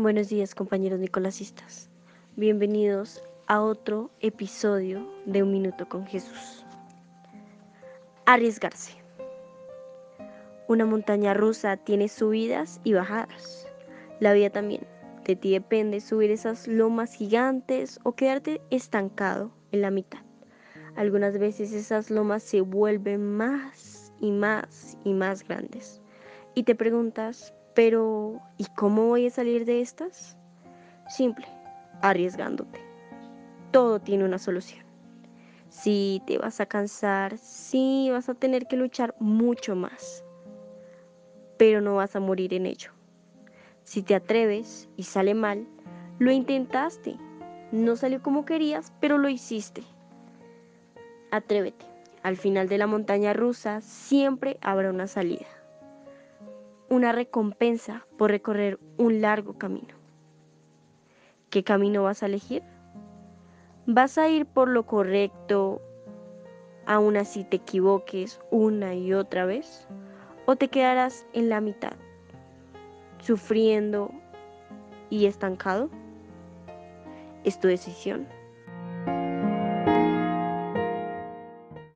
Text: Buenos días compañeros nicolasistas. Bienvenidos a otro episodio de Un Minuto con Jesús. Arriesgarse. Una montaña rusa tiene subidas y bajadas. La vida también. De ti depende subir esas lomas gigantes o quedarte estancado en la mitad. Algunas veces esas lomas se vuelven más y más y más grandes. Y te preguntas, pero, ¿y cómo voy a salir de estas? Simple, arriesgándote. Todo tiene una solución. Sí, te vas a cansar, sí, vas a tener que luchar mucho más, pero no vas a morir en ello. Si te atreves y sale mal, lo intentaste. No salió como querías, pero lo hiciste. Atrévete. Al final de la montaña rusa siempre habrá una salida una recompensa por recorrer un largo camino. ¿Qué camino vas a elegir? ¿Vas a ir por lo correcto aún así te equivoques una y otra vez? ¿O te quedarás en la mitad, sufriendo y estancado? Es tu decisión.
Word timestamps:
Buenos 0.00 0.28
días 0.28 0.54
compañeros 0.54 1.00
nicolasistas. 1.00 1.90
Bienvenidos 2.36 3.20
a 3.48 3.60
otro 3.60 4.12
episodio 4.20 5.04
de 5.26 5.42
Un 5.42 5.50
Minuto 5.50 5.88
con 5.88 6.06
Jesús. 6.06 6.64
Arriesgarse. 8.24 8.92
Una 10.68 10.84
montaña 10.86 11.34
rusa 11.34 11.78
tiene 11.78 12.06
subidas 12.06 12.80
y 12.84 12.92
bajadas. 12.92 13.66
La 14.20 14.32
vida 14.34 14.50
también. 14.50 14.86
De 15.24 15.34
ti 15.34 15.50
depende 15.50 16.00
subir 16.00 16.30
esas 16.30 16.68
lomas 16.68 17.14
gigantes 17.14 17.98
o 18.04 18.12
quedarte 18.12 18.60
estancado 18.70 19.50
en 19.72 19.82
la 19.82 19.90
mitad. 19.90 20.20
Algunas 20.94 21.40
veces 21.40 21.72
esas 21.72 22.08
lomas 22.08 22.44
se 22.44 22.60
vuelven 22.60 23.36
más 23.36 24.12
y 24.20 24.30
más 24.30 24.96
y 25.02 25.12
más 25.12 25.42
grandes. 25.42 26.00
Y 26.58 26.64
te 26.64 26.74
preguntas, 26.74 27.54
pero, 27.72 28.42
¿y 28.56 28.64
cómo 28.74 29.06
voy 29.06 29.28
a 29.28 29.30
salir 29.30 29.64
de 29.64 29.80
estas? 29.80 30.36
Simple, 31.08 31.46
arriesgándote. 32.02 32.80
Todo 33.70 34.00
tiene 34.00 34.24
una 34.24 34.38
solución. 34.38 34.84
Sí, 35.68 36.20
te 36.26 36.36
vas 36.36 36.60
a 36.60 36.66
cansar, 36.66 37.38
sí, 37.38 38.08
vas 38.10 38.28
a 38.28 38.34
tener 38.34 38.66
que 38.66 38.76
luchar 38.76 39.14
mucho 39.20 39.76
más, 39.76 40.24
pero 41.58 41.80
no 41.80 41.94
vas 41.94 42.16
a 42.16 42.20
morir 42.20 42.52
en 42.52 42.66
ello. 42.66 42.90
Si 43.84 44.02
te 44.02 44.16
atreves 44.16 44.88
y 44.96 45.04
sale 45.04 45.34
mal, 45.34 45.64
lo 46.18 46.32
intentaste. 46.32 47.14
No 47.70 47.94
salió 47.94 48.20
como 48.20 48.44
querías, 48.44 48.92
pero 48.98 49.16
lo 49.16 49.28
hiciste. 49.28 49.84
Atrévete. 51.30 51.86
Al 52.24 52.36
final 52.36 52.68
de 52.68 52.78
la 52.78 52.88
montaña 52.88 53.32
rusa 53.32 53.80
siempre 53.80 54.58
habrá 54.60 54.90
una 54.90 55.06
salida 55.06 55.46
una 56.88 57.12
recompensa 57.12 58.06
por 58.16 58.30
recorrer 58.30 58.78
un 58.96 59.20
largo 59.20 59.58
camino. 59.58 59.94
¿Qué 61.50 61.64
camino 61.64 62.02
vas 62.02 62.22
a 62.22 62.26
elegir? 62.26 62.62
¿Vas 63.86 64.18
a 64.18 64.28
ir 64.28 64.46
por 64.46 64.68
lo 64.68 64.84
correcto 64.86 65.80
aún 66.86 67.16
así 67.16 67.44
te 67.44 67.56
equivoques 67.56 68.40
una 68.50 68.94
y 68.94 69.12
otra 69.12 69.44
vez? 69.44 69.86
¿O 70.46 70.56
te 70.56 70.68
quedarás 70.68 71.26
en 71.34 71.50
la 71.50 71.60
mitad, 71.60 71.92
sufriendo 73.20 74.10
y 75.10 75.26
estancado? 75.26 75.90
Es 77.44 77.60
tu 77.60 77.68
decisión. 77.68 78.26